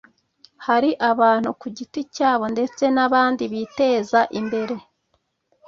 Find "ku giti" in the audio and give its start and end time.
1.59-2.01